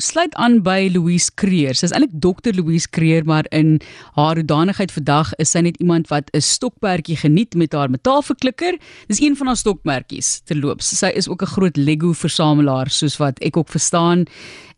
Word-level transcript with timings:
Ons 0.00 0.14
sluit 0.14 0.32
aan 0.40 0.62
by 0.64 0.86
Louise 0.94 1.28
Creer. 1.36 1.76
Sy's 1.76 1.92
eintlik 1.92 2.14
dokter 2.24 2.56
Louise 2.56 2.88
Creer, 2.88 3.26
maar 3.28 3.44
in 3.52 3.74
haar 4.16 4.38
hoedanigheid 4.40 4.94
vandag 4.96 5.34
is 5.36 5.52
sy 5.52 5.60
net 5.66 5.76
iemand 5.76 6.08
wat 6.08 6.30
'n 6.32 6.40
stokperdjie 6.40 7.18
geniet 7.20 7.52
met 7.54 7.76
haar 7.76 7.90
metaalverklikker. 7.92 8.78
Dis 9.08 9.20
een 9.20 9.36
van 9.36 9.52
haar 9.52 9.60
stokmertjies 9.60 10.40
terloops. 10.48 10.88
Sy 10.96 11.12
is 11.12 11.28
ook 11.28 11.42
'n 11.42 11.52
groot 11.52 11.76
Lego 11.76 12.12
versamelaar 12.12 12.88
soos 12.88 13.18
wat 13.18 13.38
ek 13.44 13.58
ook 13.58 13.68
verstaan. 13.68 14.24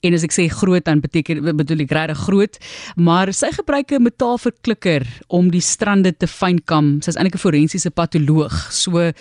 En 0.03 0.13
as 0.13 0.25
ek 0.25 0.33
sê 0.33 0.51
groot 0.51 0.85
dan 0.85 1.01
beteken 1.01 1.57
bedoel 1.57 1.81
ek 1.87 1.93
regtig 1.93 2.19
groot, 2.19 2.59
maar 2.97 3.33
sy 3.33 3.53
gebruik 3.53 3.93
'n 3.93 4.03
metaalverklikker 4.03 5.07
om 5.29 5.51
die 5.51 5.61
strande 5.61 6.17
te 6.17 6.27
fynkam. 6.27 7.01
Sy's 7.01 7.15
eintlik 7.15 7.35
'n 7.35 7.39
forensiese 7.39 7.91
patoloog. 7.91 8.73
So 8.73 9.13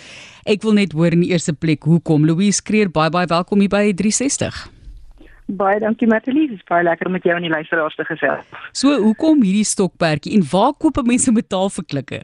ek 0.46 0.62
wil 0.62 0.72
net 0.72 0.92
hoor 0.92 1.12
in 1.12 1.20
die 1.20 1.30
eerste 1.30 1.52
plek 1.52 1.84
hoekom 1.84 2.26
Louise 2.26 2.60
Creer 2.62 2.90
baie 2.90 3.10
baie 3.10 3.26
welkom 3.26 3.60
hier 3.60 3.68
by 3.68 3.92
360. 3.92 4.81
Baie 5.52 5.80
dankie 5.80 6.08
Martie, 6.08 6.32
dit 6.32 6.56
is 6.56 6.68
baie 6.68 6.84
lekker 6.86 7.06
om 7.06 7.12
met 7.12 7.26
jou 7.28 7.34
en 7.36 7.44
die 7.44 7.52
luisteraars 7.52 7.96
te 7.98 8.04
gesels. 8.08 8.46
So, 8.72 8.94
hoekom 9.02 9.42
hierdie 9.44 9.66
stokperdjie 9.68 10.36
en 10.38 10.46
waar 10.52 10.72
koop 10.78 11.02
mense 11.04 11.32
metaalverklikke? 11.32 12.22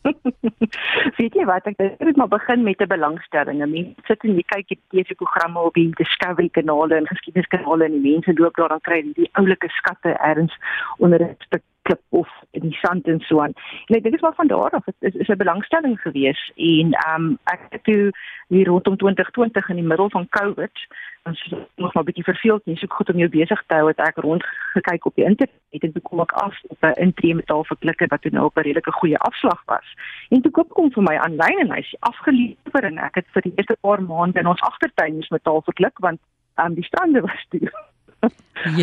Weet 1.18 1.34
jy 1.36 1.44
wat 1.44 1.66
ek 1.68 1.76
het 1.80 2.16
maar 2.16 2.30
begin 2.32 2.62
met 2.64 2.80
'n 2.80 2.88
belangstelling. 2.88 3.60
Mense 3.60 4.06
sit 4.08 4.24
en 4.24 4.38
jy 4.38 4.44
kyk 4.54 4.68
die 4.68 4.80
TV-programme 4.88 5.60
op 5.60 5.74
die 5.74 5.90
Discovery 6.00 6.48
kanale 6.48 6.96
en 6.96 7.10
geskiedeniskanale 7.12 7.84
en 7.84 7.98
die 7.98 8.12
mense 8.12 8.32
loop 8.38 8.56
daar 8.56 8.72
dan 8.72 8.80
kry 8.80 9.02
die 9.14 9.28
oulike 9.32 9.68
skatte 9.68 10.16
ergens 10.16 10.56
onder 10.98 11.20
'n 11.20 11.36
stuk 11.38 11.62
klip 11.90 12.02
of 12.08 12.28
in 12.50 12.66
die 12.68 12.78
sand 12.82 13.06
en 13.06 13.20
so 13.20 13.40
aan. 13.42 13.54
En 13.86 13.96
ek 13.98 14.02
dink 14.02 14.14
dit 14.14 14.20
is 14.20 14.26
maar 14.26 14.38
van 14.38 14.50
daar 14.50 14.78
af. 14.78 14.88
Dit 14.98 15.14
is 15.14 15.28
'n 15.28 15.42
belangstelling 15.44 16.00
gewees 16.00 16.40
en 16.56 16.92
ehm 16.92 17.24
um, 17.24 17.38
ek 17.44 17.60
het 17.70 17.84
toe 17.84 18.12
hier 18.48 18.66
rondom 18.66 18.96
2020 18.96 19.68
in 19.68 19.76
die 19.76 19.90
middel 19.92 20.10
van 20.10 20.28
COVID 20.28 20.86
ons 21.24 21.54
nog 21.76 21.92
maar 21.92 22.02
'n 22.02 22.06
bietjie 22.06 22.24
verveeld 22.24 22.64
nie, 22.64 22.76
so 22.76 22.86
goed 22.88 23.10
om 23.10 23.18
jou 23.18 23.28
besig 23.28 23.62
te 23.66 23.74
hou 23.74 23.86
het 23.88 23.98
ek 23.98 24.16
rond 24.16 24.44
gekyk 24.72 25.06
op 25.06 25.14
die 25.14 25.24
internet 25.24 25.82
en 25.84 25.92
toe 25.92 26.02
kom 26.02 26.20
ek 26.20 26.32
af 26.32 26.54
op 26.68 26.82
'n 26.82 27.00
intree 27.00 27.34
metal 27.34 27.64
verklikker 27.64 28.06
wat 28.08 28.22
toe 28.22 28.30
nou 28.30 28.44
op 28.44 28.56
'n 28.56 28.60
redelike 28.60 28.92
goeie 28.92 29.18
afslag 29.18 29.62
was. 29.64 29.94
En 30.28 30.42
toe 30.42 30.50
koop 30.50 30.68
kom 30.68 30.92
vir 30.92 31.02
my 31.02 31.16
aanlyn 31.16 31.58
en 31.58 31.72
hy's 31.72 31.94
afgelewer 31.98 32.84
en 32.84 32.98
ek 32.98 33.14
het 33.14 33.26
vir 33.32 33.42
die 33.42 33.52
eerste 33.56 33.76
paar 33.80 34.02
maande 34.02 34.38
in 34.38 34.46
ons 34.46 34.60
agtertuin 34.60 35.18
is 35.18 35.28
metal 35.28 35.62
verklik 35.62 35.98
want 35.98 36.20
um, 36.56 36.74
die 36.74 36.84
strande 36.84 37.20
was 37.20 37.46
toe. 37.48 37.70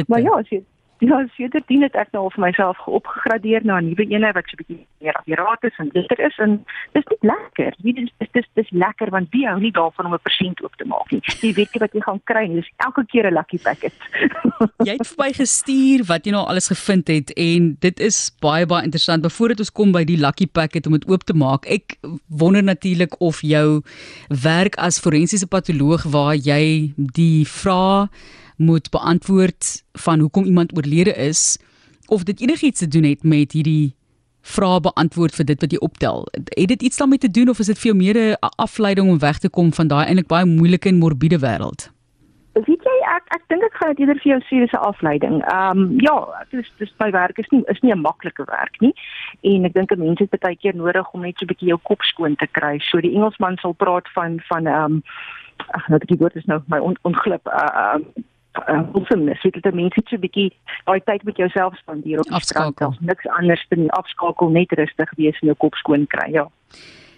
maar 0.07 0.21
ja, 0.21 0.31
as 0.31 0.49
jy 0.49 0.63
Ja, 0.99 1.19
sedertdien 1.35 1.83
het 1.85 1.93
ek 1.93 2.09
nou 2.15 2.23
vir 2.33 2.41
myself 2.47 2.77
geopgegradeer 2.81 3.65
na 3.65 3.77
'n 3.77 3.89
nuwe 3.89 4.05
ene 4.09 4.31
wat 4.33 4.49
so 4.49 4.57
'n 4.57 4.61
bietjie 4.61 4.85
meer 5.01 5.13
akkuraat 5.13 5.63
is 5.63 5.77
en 5.77 5.89
beter 5.93 6.19
is 6.19 6.37
en 6.37 6.65
dis 6.93 7.05
net 7.05 7.21
lekker. 7.21 7.73
Dit 7.77 7.97
is 7.97 8.11
dis 8.17 8.29
dis 8.31 8.47
dis 8.53 8.69
lekker 8.69 9.09
want 9.09 9.29
wie 9.29 9.45
hou 9.47 9.59
nie 9.59 9.71
daarvan 9.71 10.05
om 10.05 10.13
'n 10.13 10.25
persent 10.25 10.63
oop 10.63 10.75
te 10.75 10.85
maak 10.85 11.11
nie. 11.11 11.21
Jy 11.41 11.53
weet 11.53 11.73
jy 11.73 11.79
wat 11.79 11.93
jy 11.93 12.01
gaan 12.01 12.21
kry, 12.23 12.47
dis 12.47 12.71
elke 12.77 13.05
keer 13.05 13.27
'n 13.29 13.33
lucky 13.33 13.57
packet. 13.57 13.93
jy 14.87 14.97
het 14.97 15.07
vir 15.07 15.25
my 15.25 15.31
gestuur 15.33 16.05
wat 16.05 16.25
jy 16.25 16.31
nou 16.31 16.45
alles 16.47 16.67
gevind 16.67 17.07
het 17.07 17.29
en 17.37 17.77
dit 17.79 17.99
is 17.99 18.31
baie 18.41 18.65
baie 18.65 18.83
interessant. 18.83 19.31
Voordat 19.31 19.59
ons 19.59 19.71
kom 19.71 19.91
by 19.91 20.03
die 20.03 20.17
lucky 20.17 20.47
packet 20.47 20.87
om 20.87 20.93
dit 20.93 21.07
oop 21.09 21.23
te 21.23 21.33
maak, 21.33 21.65
ek 21.65 21.97
wonder 22.27 22.63
natuurlik 22.63 23.21
of 23.21 23.41
jou 23.41 23.81
werk 24.29 24.75
as 24.77 24.99
forensiese 24.99 25.47
patoloog 25.47 26.03
waar 26.09 26.35
jy 26.35 26.93
die 26.95 27.45
vrae 27.45 28.09
moet 28.57 28.89
beantwoord 28.89 29.83
van 29.93 30.19
hoekom 30.19 30.43
iemand 30.43 30.75
oorlede 30.77 31.13
is 31.13 31.57
of 32.07 32.23
dit 32.23 32.41
enigiets 32.41 32.79
te 32.79 32.87
doen 32.87 33.03
het 33.03 33.23
met 33.23 33.51
hierdie 33.51 33.95
vrae 34.47 34.79
beantwoord 34.79 35.35
vir 35.35 35.45
dit 35.45 35.61
wat 35.63 35.75
jy 35.75 35.79
optel. 35.83 36.25
Het 36.55 36.71
dit 36.73 36.87
iets 36.89 36.97
daarmee 36.97 37.19
te 37.19 37.31
doen 37.31 37.49
of 37.49 37.59
is 37.59 37.71
dit 37.71 37.79
vir 37.79 37.91
jou 37.91 37.97
meer 37.97 38.17
'n 38.17 38.53
afleiding 38.55 39.09
om 39.09 39.19
weg 39.19 39.39
te 39.39 39.49
kom 39.49 39.73
van 39.73 39.87
daai 39.87 40.05
eintlik 40.05 40.27
baie 40.27 40.45
moeilike 40.45 40.89
en 40.89 40.99
morbiede 40.99 41.39
wêreld? 41.39 41.91
Weet 42.53 42.83
jy 42.89 42.97
ek 43.15 43.23
ek 43.35 43.43
dink 43.47 43.63
ek 43.63 43.75
gaan 43.77 43.89
dit 43.93 43.99
eerder 43.99 44.19
vir 44.21 44.31
jou 44.31 44.39
sê 44.41 44.59
dis 44.63 44.73
'n 44.73 44.87
afleiding. 44.91 45.35
Ehm 45.45 45.77
um, 45.77 45.99
ja, 45.99 46.45
dit 46.49 46.59
is 46.63 46.71
dis 46.77 46.93
my 46.99 47.11
werk 47.11 47.37
is 47.37 47.49
nie 47.49 47.63
is 47.67 47.81
nie 47.81 47.93
'n 47.93 48.01
maklike 48.01 48.45
werk 48.45 48.81
nie. 48.81 48.93
En 49.41 49.65
ek 49.65 49.73
dink 49.73 49.91
'n 49.91 49.99
mens 49.99 50.19
het 50.19 50.39
baie 50.39 50.55
keer 50.55 50.75
nodig 50.75 51.11
om 51.13 51.21
net 51.21 51.37
so 51.37 51.45
'n 51.45 51.47
bietjie 51.47 51.67
jou 51.67 51.79
kop 51.83 52.01
skoon 52.01 52.35
te 52.35 52.47
kry. 52.47 52.79
So 52.79 53.01
die 53.01 53.13
Engelsman 53.15 53.57
sal 53.57 53.73
praat 53.73 54.07
van 54.13 54.39
van 54.49 54.67
ehm 54.67 54.83
um, 54.83 55.03
ag 55.73 55.87
nou 55.89 55.99
die 56.05 56.17
woord 56.17 56.35
is 56.35 56.45
nou 56.45 56.61
my 56.67 56.79
on, 56.79 56.97
onglip 57.01 57.47
uh, 57.47 57.97
uh 58.69 58.83
hoeveelnis 58.93 59.41
weet 59.43 59.59
dit 59.63 59.73
mense 59.73 60.01
so 60.05 60.15
'n 60.15 60.23
bietjie 60.25 60.51
daai 60.85 60.99
tyd 61.09 61.23
met 61.23 61.37
jouself 61.37 61.77
spandeer 61.77 62.19
op 62.19 62.31
afskakel 62.31 62.95
niks 62.99 63.27
anders 63.39 63.65
dan 63.69 63.89
afskakel 63.89 64.49
net 64.49 64.71
rustig 64.71 65.11
wees 65.17 65.39
en 65.41 65.47
jou 65.53 65.57
kop 65.65 65.75
skoon 65.75 66.07
kry 66.07 66.31
ja 66.31 66.47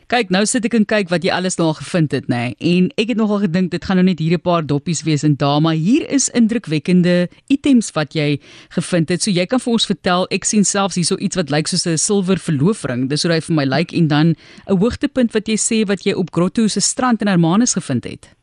Kyk, 0.09 0.31
nou 0.33 0.39
sit 0.49 0.63
ek 0.65 0.73
en 0.73 0.87
kyk 0.89 1.11
wat 1.11 1.21
jy 1.21 1.29
alles 1.29 1.59
nou 1.59 1.67
al 1.69 1.75
gevind 1.77 2.15
het, 2.15 2.25
nê. 2.33 2.37
Nee. 2.57 2.77
En 2.79 2.87
ek 2.97 3.11
het 3.11 3.19
nogal 3.19 3.43
gedink 3.43 3.69
dit 3.69 3.83
gaan 3.85 3.99
nou 4.01 4.05
net 4.07 4.17
hier 4.17 4.33
'n 4.33 4.41
paar 4.41 4.65
doppies 4.65 5.03
wees 5.05 5.21
en 5.21 5.35
daar, 5.37 5.61
maar 5.61 5.77
hier 5.77 6.09
is 6.09 6.29
indrukwekkende 6.29 7.29
items 7.47 7.91
wat 7.93 8.15
jy 8.17 8.39
gevind 8.73 9.09
het. 9.09 9.21
So 9.21 9.29
jy 9.29 9.45
kan 9.45 9.59
vir 9.59 9.73
ons 9.73 9.85
vertel, 9.85 10.25
ek 10.31 10.45
sien 10.45 10.65
selfs 10.65 10.95
hierso 10.95 11.15
iets 11.17 11.35
wat 11.35 11.51
lyk 11.51 11.67
soos 11.67 11.85
'n 11.85 11.97
silwer 11.97 12.39
verloofring. 12.39 13.07
Dis 13.07 13.23
hoe 13.23 13.33
hy 13.33 13.39
vir 13.39 13.55
my 13.55 13.65
lyk 13.65 13.93
en 13.93 14.07
dan 14.07 14.35
'n 14.67 14.77
hoogtepunt 14.77 15.31
wat 15.33 15.47
jy 15.47 15.57
sê 15.57 15.85
wat 15.85 16.01
jy 16.03 16.13
op 16.13 16.33
Grotto 16.33 16.67
se 16.67 16.81
strand 16.81 17.21
in 17.21 17.27
Hermanus 17.27 17.73
gevind 17.73 18.03
het. 18.03 18.38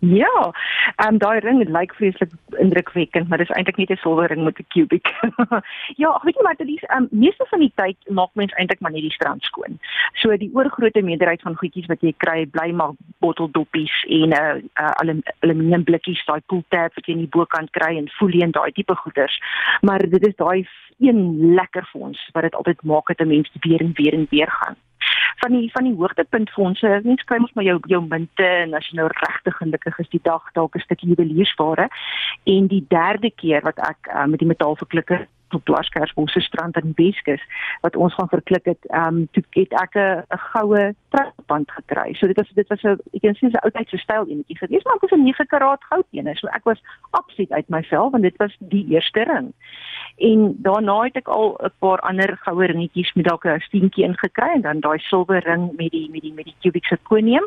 Ja, 0.00 0.52
ehm 0.96 1.12
um, 1.12 1.18
daai 1.18 1.40
ring 1.40 1.68
lyk 1.68 1.94
vreeslik 1.94 2.30
indrukwekkend, 2.62 3.28
maar 3.28 3.38
dis 3.38 3.50
eintlik 3.50 3.76
net 3.76 3.90
'n 3.90 3.96
silwer 3.96 4.28
ring 4.28 4.44
met 4.44 4.58
'n 4.58 4.66
kubik. 4.68 5.08
ja, 6.02 6.20
weet 6.22 6.36
jy 6.36 6.42
wat, 6.42 6.58
dit 6.58 6.68
is 6.68 6.84
ehm 6.86 7.02
um, 7.02 7.08
meeste 7.10 7.46
van 7.50 7.58
die 7.58 7.72
tyd 7.74 7.96
maak 8.08 8.30
mens 8.32 8.52
eintlik 8.52 8.80
maar 8.80 8.92
net 8.92 9.02
die 9.02 9.10
strand 9.10 9.42
skoon. 9.42 9.78
So 10.12 10.36
die 10.36 10.50
oorgrootste 10.54 11.02
meerderheid 11.02 11.42
van 11.42 11.56
goedjies 11.56 11.86
wat 11.86 12.00
jy 12.00 12.14
kry, 12.16 12.46
bly 12.46 12.70
maar 12.70 12.92
botteldoppies 13.18 14.04
en 14.08 14.28
'n 14.28 14.32
uh, 14.32 14.54
uh, 14.80 14.90
alum, 15.02 15.22
aluminium 15.40 15.84
blikkies, 15.84 16.24
daai 16.24 16.40
pool 16.46 16.64
tap 16.68 16.94
wat 16.94 17.06
jy 17.06 17.12
in 17.12 17.26
die 17.26 17.36
bokant 17.36 17.70
kry 17.70 17.96
en 17.96 18.08
folie 18.08 18.42
en 18.42 18.50
daai 18.50 18.72
tipe 18.72 18.94
goeders. 18.94 19.40
Maar 19.80 19.98
dit 19.98 20.26
is 20.26 20.36
daai 20.36 20.68
een 20.98 21.54
lekker 21.54 21.88
vir 21.92 22.00
ons 22.00 22.30
wat 22.32 22.42
dit 22.42 22.54
altyd 22.54 22.82
maak 22.82 23.06
dat 23.06 23.20
'n 23.20 23.28
mens 23.28 23.50
weer 23.60 23.80
en 23.80 23.92
weer 23.94 24.14
en 24.14 24.26
weer 24.30 24.50
gaan 24.50 24.76
van 25.40 25.52
die 25.52 25.70
van 25.72 25.84
die 25.84 25.94
hoogtepunt 25.94 26.50
fondse, 26.50 27.00
mens 27.04 27.24
kry 27.24 27.38
mos 27.38 27.54
maar 27.54 27.64
jou 27.64 27.78
jou 27.86 28.02
munte 28.04 28.46
en 28.46 28.74
as 28.74 28.88
jy 28.90 28.98
nou 28.98 29.08
regtig 29.12 29.56
gelukkig 29.60 29.98
is 30.04 30.12
die 30.14 30.22
dag 30.22 30.44
dalk 30.58 30.76
'n 30.76 30.84
stukkie 30.86 31.08
juweliersware. 31.14 31.88
En 32.44 32.66
die 32.66 32.84
derde 32.88 33.30
keer 33.30 33.62
wat 33.62 33.78
ek 33.78 34.10
uh, 34.14 34.26
met 34.26 34.38
die 34.38 34.48
metaalverklikker 34.48 35.26
op 35.54 35.64
Plaskersbos 35.64 36.32
se 36.32 36.40
strand 36.40 36.76
aan 36.76 36.92
die 36.94 37.04
Weskus 37.04 37.42
wat 37.80 37.96
ons 37.96 38.14
gaan 38.14 38.28
verklik 38.28 38.64
het, 38.64 38.86
ehm 38.86 39.06
um, 39.06 39.28
toe 39.30 39.42
het 39.50 39.72
ek 39.72 39.94
'n 39.94 40.38
goue 40.52 40.94
trapband 41.08 41.70
gekry. 41.70 42.14
So 42.14 42.26
dit 42.26 42.36
was 42.36 42.50
dit 42.54 42.68
was 42.68 42.82
'n 42.82 43.00
ek 43.12 43.20
kan 43.20 43.34
sê 43.34 43.46
'n 43.46 43.64
oudheidse 43.64 43.98
styl 43.98 44.26
enetjie 44.26 44.58
geweest, 44.58 44.84
maar 44.84 44.98
dit 44.98 45.10
was 45.10 45.18
'n 45.18 45.22
9 45.22 45.46
karaat 45.46 45.84
goud 45.84 46.06
een. 46.10 46.36
So 46.36 46.46
ek 46.46 46.64
was 46.64 46.82
absoluut 47.10 47.52
uit 47.52 47.68
myself 47.68 48.10
want 48.10 48.22
dit 48.22 48.36
was 48.36 48.56
die 48.58 48.86
eerste 48.88 49.22
ring. 49.22 49.52
En 50.16 50.56
daarna 50.58 51.02
het 51.02 51.16
ek 51.16 51.28
al 51.28 51.58
'n 51.62 51.72
paar 51.78 52.00
ander 52.00 52.36
goue 52.36 52.66
ringetjies 52.66 53.12
met 53.14 53.24
dalk 53.24 53.44
'n 53.44 53.60
steentjie 53.60 54.04
ingekry 54.04 54.50
en 54.54 54.60
dan 54.60 54.80
daai 54.80 54.98
silwer 54.98 55.42
ring 55.44 55.76
met 55.76 55.90
die 55.90 56.10
met 56.10 56.22
die 56.22 56.32
met 56.32 56.44
die 56.44 56.56
cubic 56.60 56.84
zirconium. 56.84 57.46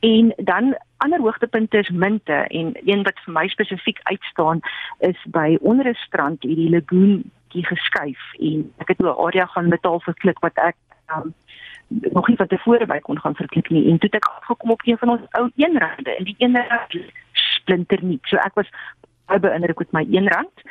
En 0.00 0.32
dan 0.36 0.78
ander 0.96 1.20
hoogtepunte 1.20 1.78
is 1.78 1.88
munte 1.88 2.32
en 2.32 2.72
een 2.84 3.02
wat 3.02 3.18
vir 3.24 3.32
my 3.32 3.48
spesifiek 3.48 3.98
uitstaan 4.02 4.60
is 4.98 5.24
by 5.24 5.58
onder 5.60 5.88
'n 5.88 5.94
strand 5.94 6.42
hierdie 6.42 6.70
lagoon 6.70 7.22
die 7.48 7.66
geskuif 7.66 8.20
en 8.38 8.72
ek 8.78 8.88
het 8.88 8.98
'n 8.98 9.06
area 9.06 9.46
gaan 9.46 9.68
metaal 9.68 10.00
verklik 10.00 10.38
wat 10.38 10.54
ek 10.54 10.76
um, 11.16 11.34
nog 11.88 12.28
nie 12.28 12.36
van 12.36 12.46
tevore 12.46 12.86
by 12.86 12.98
kon 12.98 13.20
gaan 13.20 13.34
verklik 13.34 13.70
nie. 13.70 13.90
En 13.90 13.98
toe 13.98 14.08
het 14.10 14.14
ek 14.14 14.30
gekom 14.40 14.70
op 14.70 14.82
een 14.84 14.98
van 14.98 15.08
ons 15.08 15.20
ou 15.30 15.50
eenrande 15.56 16.16
en 16.16 16.24
die 16.24 16.36
eenrand 16.38 16.96
splinter 17.32 18.04
nie 18.04 18.18
so 18.22 18.36
ek 18.36 18.54
was 18.54 18.70
baie 19.26 19.40
beïndruk 19.40 19.78
met 19.78 19.92
my 19.92 20.06
eenrand. 20.10 20.62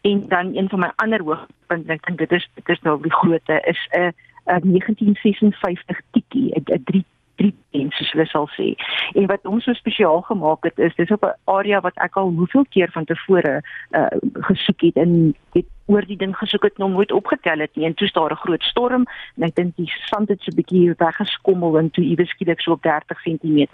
En 0.00 0.28
dan 0.28 0.56
een 0.56 0.68
van 0.68 0.78
my 0.78 0.92
ander 0.96 1.22
hoogtepunte 1.22 1.92
ek 1.92 2.06
dink 2.06 2.18
dit 2.18 2.32
is 2.32 2.48
dit 2.54 2.68
is 2.68 2.80
nou 2.80 3.02
die 3.02 3.14
grootte 3.14 3.60
is 3.60 3.88
'n 3.90 4.12
'n 4.44 4.70
1956 4.72 6.00
tikkie 6.10 6.52
'n 6.54 6.82
3 6.84 7.04
drie 7.36 7.54
mense 7.74 7.96
soos 7.96 8.12
hulle 8.14 8.26
sal 8.30 8.48
sê. 8.56 8.72
En 9.14 9.28
wat 9.30 9.46
ons 9.46 9.64
so 9.64 9.76
spesiaal 9.76 10.22
gemaak 10.28 10.64
het 10.68 10.78
is 10.78 10.94
dis 10.96 11.10
op 11.10 11.24
'n 11.24 11.36
area 11.44 11.80
wat 11.80 11.96
ek 11.96 12.16
al 12.16 12.30
hoeveel 12.30 12.66
keer 12.70 12.90
van 12.92 13.04
tevore 13.04 13.62
uh 13.90 14.06
gesoek 14.48 14.80
het 14.80 14.96
en 14.96 15.34
het 15.52 15.66
oor 15.86 16.02
die 16.06 16.16
ding 16.16 16.36
gesoek 16.36 16.62
het 16.62 16.78
nog 16.78 16.90
nooit 16.90 17.12
opgetel 17.12 17.58
het 17.58 17.76
nie. 17.76 17.86
En 17.86 17.94
toe 17.94 18.08
staar 18.08 18.32
'n 18.32 18.42
groot 18.44 18.62
storm 18.62 19.04
en 19.36 19.42
ek 19.42 19.54
dink 19.54 19.76
die 19.76 19.92
sand 20.10 20.28
het 20.28 20.40
so 20.42 20.50
'n 20.50 20.56
bietjie 20.56 20.94
weggeskommel 20.96 21.78
en 21.78 21.90
toe 21.90 22.04
iewes 22.04 22.28
skielik 22.28 22.60
so 22.60 22.72
op 22.72 22.82
30 22.82 23.22
cm. 23.22 23.66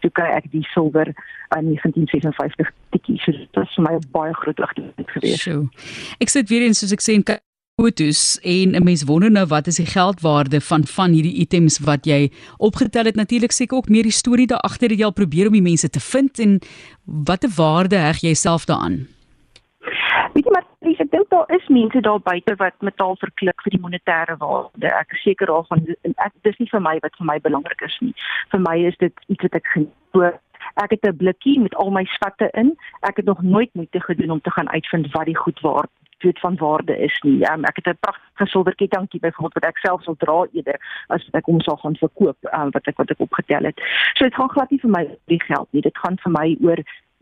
Toe 0.00 0.10
kry 0.10 0.28
ek 0.28 0.50
die 0.50 0.66
silwer 0.74 1.08
uh, 1.08 1.62
1956 1.62 2.72
tikkie. 2.90 3.18
So 3.18 3.32
dit 3.32 3.48
was 3.52 3.74
vir 3.74 3.84
my 3.84 3.94
'n 3.94 4.10
baie 4.10 4.34
groot 4.34 4.58
hoogtepunt 4.58 5.10
geweest. 5.10 5.40
So. 5.40 5.68
Ek 6.18 6.28
sit 6.28 6.48
weer 6.48 6.62
eens 6.62 6.78
soos 6.78 6.92
ek 6.92 7.00
sê 7.00 7.12
in 7.12 7.24
fotos 7.76 8.38
en 8.42 8.70
'n 8.74 8.84
mens 8.84 9.04
wonder 9.04 9.30
nou 9.30 9.46
wat 9.46 9.66
is 9.66 9.76
die 9.76 9.86
geldwaarde 9.86 10.60
van 10.60 10.84
van 10.84 11.10
hierdie 11.10 11.38
items 11.44 11.78
wat 11.78 12.04
jy 12.04 12.30
opgetel 12.58 13.04
het 13.04 13.14
natuurlik 13.14 13.50
seker 13.50 13.76
ook 13.76 13.88
meer 13.88 14.02
die 14.02 14.20
storie 14.22 14.46
daar 14.46 14.66
agter 14.68 14.88
dat 14.88 14.98
jy 14.98 15.04
al 15.04 15.12
probeer 15.12 15.46
om 15.46 15.52
die 15.52 15.68
mense 15.70 15.90
te 15.90 16.00
vind 16.00 16.38
en 16.38 16.58
watter 17.04 17.50
waarde 17.56 17.96
heg 17.96 18.20
jy 18.20 18.34
self 18.34 18.64
daaraan 18.64 19.06
Weet 20.34 20.44
jy 20.44 20.52
maar 20.52 20.66
Lies, 20.80 20.98
ek 20.98 21.10
dink 21.10 21.30
daar 21.30 21.50
is 21.56 21.68
mense 21.68 22.00
daar 22.00 22.20
buite 22.20 22.54
wat 22.56 22.74
metaal 22.78 23.16
verklik 23.16 23.62
vir 23.62 23.70
die 23.70 23.80
monetêre 23.80 24.36
waarde. 24.38 24.86
Ek 24.86 25.12
is 25.12 25.22
seker 25.22 25.46
daarvan 25.46 25.80
ek 26.16 26.32
dis 26.42 26.58
nie 26.58 26.68
vir 26.70 26.80
my 26.80 26.98
wat 27.02 27.16
vir 27.16 27.26
my 27.26 27.38
belangrik 27.40 27.80
is 27.80 27.96
nie. 28.00 28.14
Vir 28.50 28.60
my 28.60 28.76
is 28.86 28.96
dit 28.98 29.14
iets 29.26 29.42
wat 29.42 29.54
ek 29.54 29.66
geniet 29.72 30.40
Ek 30.74 30.90
het 30.90 31.04
'n 31.06 31.16
blikkie 31.16 31.60
met 31.60 31.74
al 31.74 31.90
my 31.90 32.04
skatte 32.04 32.48
in. 32.52 32.76
Ek 33.00 33.16
het 33.16 33.24
nog 33.24 33.42
nooit 33.42 33.70
moeite 33.74 34.00
gedoen 34.00 34.30
om 34.30 34.40
te 34.40 34.50
gaan 34.50 34.70
uitvind 34.70 35.12
wat 35.12 35.24
die 35.24 35.36
goed 35.36 35.60
waar 35.60 35.86
weet 36.24 36.40
van 36.40 36.56
waarde 36.56 36.96
is 36.98 37.16
nie. 37.26 37.38
Um, 37.50 37.64
ek 37.64 37.76
het 37.80 37.88
'n 37.92 38.00
pragtige 38.00 38.46
silwerketjie 38.50 39.20
byvoorbeeld 39.20 39.54
wat 39.54 39.70
ek 39.70 39.78
self 39.78 40.02
sal 40.02 40.16
dra 40.18 40.46
eerder 40.52 40.78
as 41.08 41.28
ek 41.32 41.46
hom 41.46 41.60
sal 41.60 41.76
gaan 41.76 41.96
verkoop 41.96 42.36
um, 42.52 42.70
wat 42.70 42.86
ek 42.86 42.96
wat 42.96 43.10
ek 43.10 43.20
opgetel 43.20 43.64
het. 43.70 43.80
So 44.14 44.24
dit 44.24 44.34
gaan 44.34 44.54
glad 44.56 44.70
nie 44.70 44.80
vir 44.80 44.90
my 44.90 45.04
oor 45.04 45.18
die 45.32 45.42
geld 45.42 45.68
nie. 45.70 45.82
Dit 45.82 45.98
gaan 45.98 46.18
vir 46.24 46.32
my 46.32 46.56
oor 46.60 46.80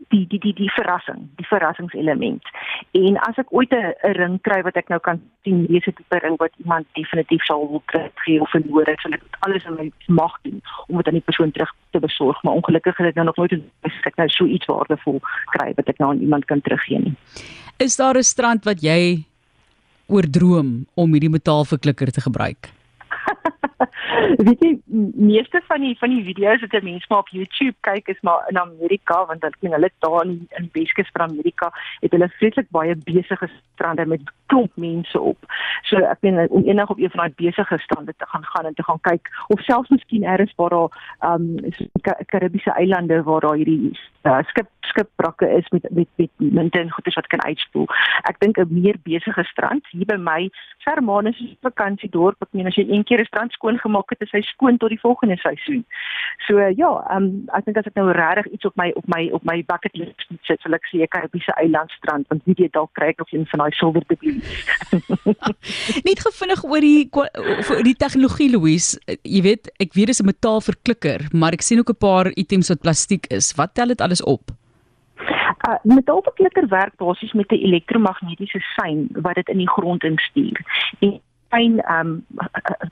die 0.09 0.27
die 0.27 0.39
die 0.39 0.53
die 0.53 0.71
verrassing, 0.71 1.29
die 1.35 1.47
verrassingselement. 1.47 2.43
En 2.91 3.17
as 3.27 3.37
ek 3.37 3.53
ooit 3.53 3.71
'n 3.71 3.93
ring 4.17 4.41
kry 4.41 4.61
wat 4.61 4.75
ek 4.75 4.89
nou 4.89 4.99
kan 4.99 5.21
sien, 5.43 5.65
dis 5.65 5.87
'n 5.87 5.93
tipe 5.93 6.19
ring 6.19 6.37
wat 6.37 6.51
iemand 6.57 6.85
definitief 6.93 7.43
sal 7.43 7.67
wil 7.69 7.83
kry 7.85 8.37
of 8.39 8.49
verloor 8.49 8.85
het, 8.85 8.99
sal 8.99 9.13
ek 9.13 9.23
alles 9.39 9.65
in 9.65 9.75
my 9.75 9.91
mag 10.07 10.37
doen 10.43 10.61
om 10.87 10.97
dit 10.97 11.07
aan 11.07 11.19
die 11.19 11.29
persoon 11.29 11.51
terug 11.51 11.73
te 11.91 11.99
besorg, 11.99 12.43
maar 12.43 12.53
ongelukkig 12.53 12.97
het 12.97 13.07
ek 13.07 13.15
nou 13.15 13.25
nog 13.25 13.35
nooit 13.35 13.53
ek 14.05 14.15
nou 14.15 14.29
so 14.29 14.45
iets 14.45 14.65
waardevol 14.65 15.19
kry 15.45 15.73
wat 15.75 15.87
ek 15.87 15.97
nou 15.97 16.11
aan 16.11 16.21
iemand 16.21 16.45
kan 16.45 16.61
teruggee 16.61 16.99
nie. 16.99 17.15
Is 17.77 17.95
daar 17.95 18.17
'n 18.17 18.23
strand 18.23 18.65
wat 18.65 18.81
jy 18.81 19.25
oordroom 20.07 20.85
om 20.93 21.11
hierdie 21.11 21.29
metaalverklikker 21.29 22.11
te 22.11 22.21
gebruik? 22.21 22.69
weet 24.47 24.63
jy 24.63 24.71
meeste 25.15 25.61
van 25.67 25.81
die 25.81 25.95
van 25.99 26.09
die 26.13 26.23
video's 26.23 26.61
wat 26.65 26.83
mense 26.83 27.09
maar 27.09 27.23
op 27.23 27.31
YouTube 27.35 27.75
kyk 27.87 28.07
is 28.07 28.21
maar 28.21 28.45
in 28.49 28.59
Amerika 28.59 29.25
want 29.25 29.41
dan 29.41 29.55
sien 29.59 29.75
hulle 29.75 29.91
daar 29.99 30.25
in 30.25 30.47
in 30.59 30.69
Weskus 30.73 31.09
van 31.13 31.29
Amerika 31.29 31.71
het 31.99 32.11
hulle 32.11 32.29
vreeslik 32.37 32.69
baie 32.69 32.95
besige 32.95 33.49
strande 33.73 34.05
met 34.05 34.21
klomp 34.53 34.75
mense 34.75 35.19
op. 35.19 35.37
So 35.89 35.97
ek 36.13 36.21
meen 36.25 36.45
om 36.49 36.67
eendag 36.67 36.93
op 36.93 37.01
een 37.01 37.09
van 37.13 37.25
daai 37.25 37.33
besige 37.41 37.77
strande 37.81 38.13
te 38.17 38.25
gaan 38.27 38.45
gaan 38.51 38.69
en 38.69 38.77
te 38.77 38.83
gaan 38.83 39.01
kyk 39.01 39.29
of 39.47 39.65
selfs 39.65 39.89
miskien 39.89 40.23
eers 40.23 40.53
waar 40.55 40.69
daar 40.69 40.89
um 41.33 41.49
Karibiese 42.25 42.71
eilande 42.71 43.23
waar 43.23 43.41
daar 43.41 43.55
hierdie 43.55 43.97
uh, 44.23 44.39
skip 44.51 44.69
skipbrakke 44.79 45.49
is 45.57 45.69
met 45.69 45.87
met 45.89 46.07
met 46.15 46.29
munte 46.37 46.79
en 46.79 46.91
goedes 46.91 47.15
wat 47.15 47.27
kan 47.27 47.43
uitspoel. 47.43 47.87
Ek 48.29 48.39
dink 48.39 48.57
'n 48.57 48.73
meer 48.81 48.97
besige 49.03 49.43
strand 49.43 49.87
hier 49.91 50.05
by 50.05 50.17
my 50.17 50.49
Hermanus 50.83 51.39
is 51.39 51.55
vakansiedorp. 51.61 52.41
Ek 52.41 52.51
meen 52.51 52.67
as 52.67 52.75
jy 52.75 52.85
een 52.89 53.03
keer 53.03 53.19
'n 53.19 53.25
strand 53.25 53.51
skoon 53.51 53.77
gemaak 53.77 54.09
het, 54.09 54.21
is 54.21 54.31
hy 54.31 54.41
skoon 54.41 54.77
tot 54.77 54.89
die 54.89 54.99
volgende 54.99 55.37
seisoen. 55.37 55.85
So 56.47 56.59
ja, 56.59 56.91
um, 57.15 57.47
ek 57.53 57.65
dink 57.65 57.77
as 57.77 57.85
ek 57.85 57.95
nou 57.95 58.11
regtig 58.11 58.51
iets 58.51 58.65
op 58.65 58.75
my 58.75 58.91
op 58.95 59.07
my 59.07 59.29
op 59.31 59.43
my 59.43 59.63
bucket 59.65 59.95
list 59.95 60.27
sit, 60.41 60.61
sal 60.61 60.73
ek 60.73 61.23
op 61.23 61.33
'n 61.33 61.41
eilandstrand 61.63 62.27
want 62.27 62.41
wie 62.45 62.55
weet 62.57 62.73
dalk 62.73 62.93
kry 62.93 63.07
ek 63.07 63.17
nog 63.17 63.31
een 63.31 63.45
van 63.45 63.59
daai 63.59 63.71
silwer 63.71 64.03
dubloes. 64.07 64.42
Net 66.07 66.19
gevinnig 66.19 66.63
oor 66.63 66.81
die 66.81 67.09
oor 67.11 67.83
die 67.83 67.95
tegnologie 67.95 68.49
Louise, 68.51 68.99
jy 69.23 69.41
weet, 69.41 69.71
ek 69.83 69.93
weet 69.93 70.11
dis 70.13 70.21
'n 70.21 70.29
metaalverklikker, 70.31 71.29
maar 71.31 71.53
ek 71.53 71.61
sien 71.61 71.79
ook 71.79 71.89
'n 71.89 72.03
paar 72.07 72.31
items 72.35 72.69
wat 72.69 72.81
plastiek 72.81 73.25
is. 73.27 73.53
Wat 73.55 73.73
tel 73.73 73.87
dit 73.87 74.01
alles 74.01 74.23
op? 74.23 74.51
Uh, 75.63 75.77
metaalverklikker 75.83 76.67
werk 76.67 76.95
basies 76.97 77.33
met 77.33 77.51
'n 77.51 77.63
elektromagnetiese 77.67 78.59
sein 78.75 79.07
wat 79.11 79.35
dit 79.35 79.47
in 79.47 79.57
die 79.57 79.69
grond 79.69 80.03
instuur. 80.03 80.59
En 80.99 81.21
fyn 81.53 81.79
ehm 81.79 82.07
um, 82.07 82.39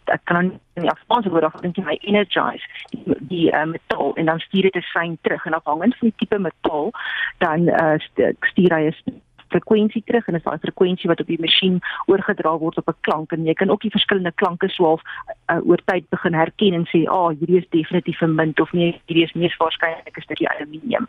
ek 0.06 0.22
kan 0.30 0.52
nie 0.80 0.92
Afrikaans 0.92 1.28
woord 1.34 1.48
of 1.48 1.58
dink 1.64 1.80
jy 1.80 1.86
my 1.88 1.98
energize 2.02 2.66
die, 2.92 3.18
die 3.32 3.48
uh, 3.50 3.66
metaal 3.74 4.14
en 4.22 4.30
dan 4.32 4.44
stuur 4.46 4.70
dit 4.70 4.78
'n 4.82 4.88
sein 4.94 5.18
terug 5.22 5.46
en 5.46 5.58
afhangend 5.58 5.98
van 5.98 6.12
die 6.12 6.18
tipe 6.22 6.40
metaal 6.40 6.92
dan 7.44 7.68
uh, 7.68 7.98
stuur 8.52 8.76
hy 8.78 8.84
'n 8.90 9.22
frekwensie 9.54 10.04
terug 10.06 10.28
en 10.28 10.34
dit 10.38 10.42
is 10.42 10.48
daai 10.50 10.64
frekwensie 10.66 11.10
wat 11.12 11.22
op 11.24 11.30
die 11.32 11.40
masjien 11.42 11.80
oorgedra 12.12 12.56
word 12.64 12.78
op 12.82 12.90
'n 12.90 13.00
klank 13.08 13.32
en 13.32 13.46
jy 13.46 13.54
kan 13.54 13.70
ook 13.70 13.82
die 13.82 13.96
verskillende 13.98 14.32
klanke 14.42 14.70
swaalf 14.70 15.02
uh, 15.52 15.60
oor 15.68 15.82
tyd 15.86 16.10
begin 16.10 16.34
herken 16.34 16.74
en 16.74 16.86
sê, 16.92 17.06
"Ag, 17.08 17.16
oh, 17.18 17.30
hierdie 17.40 17.62
is 17.62 17.70
definitief 17.70 18.22
'n 18.22 18.36
munt 18.36 18.60
of 18.60 18.72
nee, 18.74 19.00
hierdie 19.06 19.24
is 19.24 19.34
mees 19.34 19.58
waarskynlik 19.58 20.18
'n 20.18 20.22
stukkie 20.22 20.50
aluminium." 20.50 21.08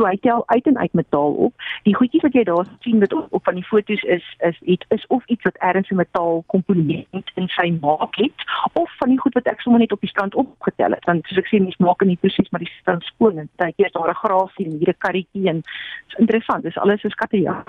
So 0.00 0.08
hy 0.08 0.16
tel 0.24 0.42
uit 0.48 0.66
en 0.66 0.78
uit 0.78 0.92
metaal 0.96 1.34
op. 1.46 1.64
Die 1.84 1.92
goedjies 1.92 2.22
wat 2.24 2.32
jy 2.32 2.44
daar 2.48 2.68
sien 2.80 3.02
wat 3.02 3.12
op, 3.12 3.26
op 3.36 3.44
van 3.44 3.58
die 3.58 3.64
foto's 3.68 4.00
is 4.08 4.24
is 4.48 4.56
iets 4.74 4.86
is 4.96 5.04
of 5.12 5.26
iets 5.28 5.44
wat 5.44 5.58
ergens 5.60 5.90
'n 5.92 6.00
metaal 6.00 6.40
komponent 6.46 7.28
in 7.34 7.48
sy 7.48 7.68
maak 7.80 8.16
het 8.16 8.38
of 8.72 8.88
van 8.96 9.12
die 9.12 9.20
goed 9.20 9.34
wat 9.34 9.50
ek 9.52 9.60
sommer 9.60 9.80
net 9.80 9.92
op 9.92 10.00
die 10.00 10.08
strand 10.08 10.34
opgetel 10.34 10.96
het. 10.96 11.04
Want 11.04 11.26
soos 11.26 11.42
ek 11.42 11.50
sê, 11.52 11.60
mens 11.60 11.76
maak 11.76 12.00
nie 12.04 12.16
presies 12.16 12.48
maar 12.50 12.64
die 12.64 12.72
strand 12.80 13.04
skoon 13.04 13.38
en 13.38 13.48
jy 13.58 13.84
het 13.84 13.92
daar 13.92 14.08
'n 14.08 14.22
graasie 14.24 14.66
en 14.66 14.78
hier 14.78 14.88
'n 14.88 14.98
karretjie 14.98 15.48
en 15.48 15.62
is 16.08 16.18
interessant. 16.18 16.62
Dis 16.62 16.78
alles 16.78 17.00
so 17.00 17.08
skattejag. 17.08 17.64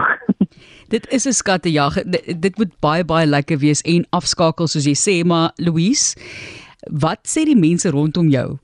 dit 0.96 1.12
is 1.12 1.28
'n 1.28 1.32
skattejag. 1.32 1.94
Dit 2.40 2.58
moet 2.58 2.80
baie 2.80 3.06
baie 3.06 3.28
lekker 3.28 3.58
wees 3.58 3.82
en 3.82 4.06
afskakel 4.10 4.68
soos 4.68 4.86
jy 4.86 4.96
sê, 4.96 5.26
maar 5.28 5.52
Louise, 5.56 6.16
wat 6.88 7.20
sê 7.28 7.44
die 7.44 7.60
mense 7.60 7.90
rondom 7.90 8.30
jou? 8.30 8.58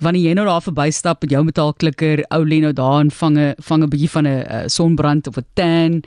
Wanneer 0.00 0.28
jy 0.28 0.34
nou 0.38 0.46
daar 0.46 0.62
verbystap 0.62 1.22
met 1.22 1.30
jou 1.30 1.44
metaalklikker, 1.44 2.24
ou 2.30 2.44
Leno 2.46 2.72
daar 2.72 3.00
en 3.00 3.10
vange 3.10 3.54
vange 3.58 3.84
'n 3.84 3.90
bietjie 3.90 4.10
van 4.10 4.26
'n 4.26 4.44
uh, 4.46 4.66
sonbrand 4.66 5.26
of 5.26 5.36
'n 5.36 5.46
tan, 5.54 6.02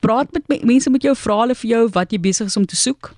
praat 0.00 0.28
met 0.32 0.64
mense 0.64 0.90
met 0.90 1.02
jou 1.02 1.14
vra 1.16 1.40
hulle 1.40 1.54
vir 1.54 1.70
jou 1.70 1.88
wat 1.92 2.12
jy 2.12 2.20
besig 2.20 2.46
is 2.46 2.56
om 2.56 2.66
te 2.66 2.76
soek? 2.76 3.14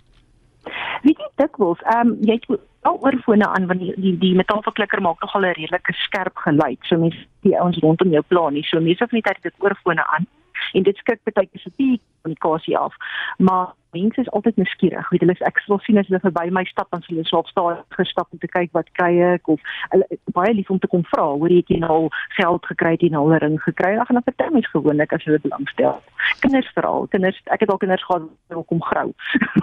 Weet 1.02 1.18
jy 1.18 1.30
dikwels, 1.36 1.80
ehm 1.84 2.08
um, 2.08 2.16
jy 2.20 2.32
het 2.32 2.60
al 2.82 2.98
oorfone 3.00 3.46
aan 3.46 3.66
want 3.66 3.80
die 3.80 3.94
die, 3.96 4.18
die 4.18 4.34
metaalverklikker 4.34 5.00
maak 5.00 5.20
nogal 5.20 5.44
'n 5.44 5.54
redelike 5.58 5.92
skerp 5.92 6.36
geluid. 6.36 6.78
So 6.82 6.96
mense 6.96 7.18
die 7.42 7.58
ouens 7.60 7.78
rondom 7.78 8.10
jou 8.10 8.22
pla 8.28 8.50
nie. 8.50 8.64
So 8.64 8.80
mense 8.80 9.06
het 9.10 9.42
dit 9.42 9.54
oorfone 9.58 10.06
aan 10.06 10.26
en 10.72 10.82
dit 10.82 10.96
skrik 10.96 11.20
baie 11.24 11.46
keer 11.46 11.62
se 11.62 11.70
die 11.76 12.00
kommunikasie 12.22 12.78
af. 12.78 12.94
Maar 13.38 13.74
mense 13.90 14.20
is 14.20 14.30
altyd 14.30 14.56
nuuskierig. 14.56 15.08
Weet 15.10 15.24
hulle 15.24 15.34
ek 15.46 15.58
sal 15.64 15.80
sien 15.84 15.98
as 15.98 16.08
hulle 16.10 16.20
verby 16.22 16.50
my 16.54 16.62
stap 16.68 16.90
dan 16.94 17.02
sal 17.02 17.14
hulle 17.14 17.26
swaalf 17.28 17.50
staan 17.50 17.80
gestap 17.96 18.28
om 18.30 18.38
te 18.42 18.50
kyk 18.50 18.70
wat 18.76 18.90
kry 18.98 19.10
ek 19.32 19.50
of 19.50 19.62
hulle 19.94 20.06
baie 20.36 20.54
lief 20.54 20.70
om 20.70 20.78
te 20.78 20.90
kom 20.90 21.02
vra, 21.10 21.26
hoor 21.32 21.52
jy 21.52 21.62
het 21.64 21.82
nou 21.82 22.08
geld 22.38 22.70
gekry 22.70 22.94
en 23.08 23.18
al 23.18 23.34
'n 23.34 23.42
ring 23.44 23.58
gekry. 23.66 23.96
Ag 23.98 24.08
en 24.08 24.20
dan 24.20 24.28
vertel 24.30 24.54
mens 24.54 24.70
gewoonlik 24.70 25.12
as 25.12 25.24
hulle 25.24 25.42
belangstel. 25.42 26.02
Kinders 26.40 26.70
veral, 26.74 27.06
kinders, 27.10 27.40
ek 27.46 27.60
het 27.60 27.70
al 27.70 27.82
kinders 27.82 28.04
gehad 28.04 28.28
wat 28.48 28.66
kom 28.66 28.82
grou. 28.82 29.12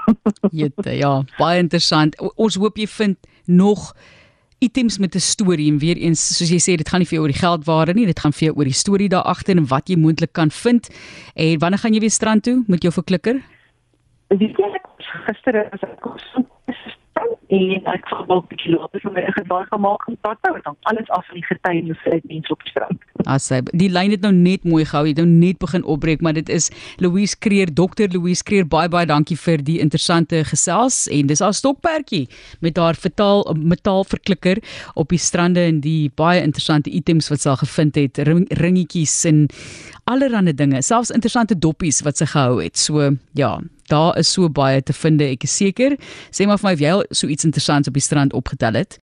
Jette, 0.60 0.92
ja, 0.92 1.24
baie 1.38 1.60
interessant. 1.60 2.20
O, 2.20 2.32
ons 2.36 2.56
hoop 2.56 2.78
jy 2.78 2.88
vind 2.88 3.18
nog 3.46 3.94
items 4.60 4.98
met 4.98 5.16
'n 5.16 5.20
storie 5.20 5.72
en 5.72 5.78
weer 5.78 5.98
eens 5.98 6.38
soos 6.38 6.50
jy 6.50 6.60
sê 6.60 6.78
dit 6.78 6.90
gaan 6.90 7.00
nie 7.00 7.08
vir 7.08 7.18
jou 7.18 7.26
oor 7.26 7.34
die 7.34 7.46
geldwaarde 7.46 7.94
nie 7.94 8.06
dit 8.06 8.20
gaan 8.20 8.34
vir 8.34 8.48
jou 8.48 8.58
oor 8.58 8.66
die 8.66 8.82
storie 8.84 9.10
daar 9.10 9.24
agter 9.24 9.58
en 9.58 9.68
wat 9.68 9.90
jy 9.90 9.96
moontlik 9.96 10.34
kan 10.34 10.52
vind. 10.52 10.90
En 11.36 11.60
wanneer 11.60 11.80
gaan 11.80 11.94
jy 11.94 12.00
weer 12.00 12.12
strand 12.12 12.44
toe 12.44 12.64
met 12.68 12.82
jou 12.82 12.94
verklikker? 12.94 13.42
Weet 14.28 14.58
jy 14.58 14.78
gister 15.26 15.70
as 15.72 15.82
ek 15.82 16.00
kom 16.02 16.18
en 17.48 17.86
ek 17.86 18.10
het 18.10 18.28
wel 18.28 18.42
'n 18.42 18.48
bietjie 18.48 18.76
later 18.76 19.00
vir 19.00 19.12
my 19.12 19.24
gedaai 19.40 19.66
gemaak 19.66 20.08
om 20.08 20.18
tot 20.22 20.38
nou 20.42 20.60
dan 20.62 20.76
alles 20.82 21.10
af 21.10 21.26
van 21.26 21.36
die 21.36 21.46
getuienis 21.46 22.04
uit 22.04 22.24
mense 22.24 22.52
op 22.52 22.62
strand. 22.62 23.02
As 23.26 23.50
hy 23.50 23.62
die 23.72 23.90
lyn 23.90 24.14
het 24.14 24.22
nou 24.22 24.32
net 24.36 24.64
mooi 24.68 24.84
gehou, 24.86 25.06
het 25.08 25.18
nou 25.18 25.26
net 25.28 25.58
begin 25.62 25.84
opbreek, 25.84 26.22
maar 26.22 26.36
dit 26.38 26.50
is 26.54 26.70
Louise 27.02 27.36
Kreer, 27.40 27.72
Dr. 27.74 28.12
Louise 28.14 28.44
Kreer, 28.46 28.68
baie 28.70 28.90
baie 28.90 29.08
dankie 29.10 29.38
vir 29.40 29.64
die 29.66 29.80
interessante 29.84 30.44
gesels 30.48 31.06
en 31.12 31.32
dis 31.32 31.42
haar 31.44 31.56
stokperdjie 31.58 32.28
met 32.62 32.78
haar 32.78 32.96
vertaal 32.96 33.44
metaalverklikker 33.58 34.62
op 34.96 35.10
die 35.10 35.22
strande 35.22 35.66
en 35.68 35.82
die 35.82 36.12
baie 36.16 36.44
interessante 36.44 36.94
items 36.94 37.32
wat 37.34 37.44
sy 37.44 37.56
gevind 37.64 37.98
het, 37.98 38.22
ring, 38.28 38.46
ringetjies 38.62 39.18
en 39.30 39.48
allerlei 40.08 40.54
dinge, 40.54 40.82
selfs 40.82 41.12
interessante 41.12 41.58
doppies 41.58 42.04
wat 42.06 42.20
sy 42.20 42.28
gehou 42.32 42.62
het. 42.62 42.78
So 42.80 43.10
ja, 43.38 43.58
daar 43.92 44.18
is 44.20 44.32
so 44.32 44.50
baie 44.50 44.82
te 44.82 44.94
vind, 44.94 45.22
ek 45.22 45.44
is 45.48 45.58
seker. 45.58 45.98
Sê 46.32 46.48
maar 46.48 46.62
vir 46.62 46.70
my 46.70 46.74
of 46.78 46.86
jy 46.86 46.94
so 47.12 47.28
iets 47.32 47.48
interessants 47.48 47.92
op 47.92 47.98
die 47.98 48.04
strand 48.04 48.36
opgetel 48.38 48.80
het. 48.80 49.00